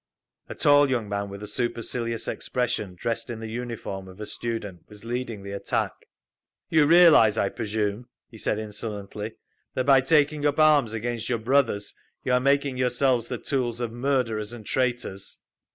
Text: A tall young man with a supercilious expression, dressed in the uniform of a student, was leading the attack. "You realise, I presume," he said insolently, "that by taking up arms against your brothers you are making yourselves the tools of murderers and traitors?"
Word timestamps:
A 0.49 0.55
tall 0.55 0.89
young 0.89 1.07
man 1.07 1.29
with 1.29 1.43
a 1.43 1.47
supercilious 1.47 2.27
expression, 2.27 2.95
dressed 2.95 3.29
in 3.29 3.39
the 3.39 3.51
uniform 3.51 4.07
of 4.07 4.19
a 4.19 4.25
student, 4.25 4.81
was 4.89 5.05
leading 5.05 5.43
the 5.43 5.51
attack. 5.51 5.91
"You 6.71 6.87
realise, 6.87 7.37
I 7.37 7.49
presume," 7.49 8.07
he 8.27 8.39
said 8.39 8.57
insolently, 8.57 9.35
"that 9.75 9.85
by 9.85 10.01
taking 10.01 10.43
up 10.43 10.57
arms 10.59 10.93
against 10.93 11.29
your 11.29 11.37
brothers 11.37 11.93
you 12.23 12.31
are 12.33 12.39
making 12.39 12.77
yourselves 12.77 13.27
the 13.27 13.37
tools 13.37 13.79
of 13.79 13.91
murderers 13.91 14.53
and 14.53 14.65
traitors?" 14.65 15.43